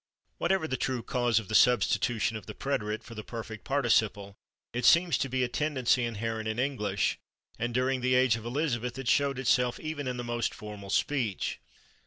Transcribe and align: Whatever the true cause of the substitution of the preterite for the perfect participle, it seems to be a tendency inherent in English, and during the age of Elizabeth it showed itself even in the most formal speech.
Whatever 0.39 0.67
the 0.67 0.77
true 0.77 1.03
cause 1.03 1.37
of 1.37 1.47
the 1.47 1.53
substitution 1.53 2.35
of 2.35 2.47
the 2.47 2.55
preterite 2.55 3.03
for 3.03 3.13
the 3.13 3.21
perfect 3.23 3.63
participle, 3.63 4.33
it 4.73 4.83
seems 4.83 5.15
to 5.19 5.29
be 5.29 5.43
a 5.43 5.47
tendency 5.47 6.05
inherent 6.05 6.47
in 6.47 6.57
English, 6.57 7.19
and 7.59 7.71
during 7.71 8.01
the 8.01 8.15
age 8.15 8.35
of 8.35 8.43
Elizabeth 8.43 8.97
it 8.97 9.07
showed 9.07 9.37
itself 9.37 9.79
even 9.79 10.07
in 10.07 10.17
the 10.17 10.23
most 10.23 10.55
formal 10.55 10.89
speech. 10.89 11.59